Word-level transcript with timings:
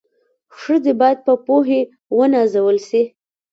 ښځي 0.59 0.93
بايد 0.99 1.19
په 1.27 1.33
پوهي 1.45 1.81
و 2.15 2.19
نازول 2.33 2.77
سي 2.89 3.01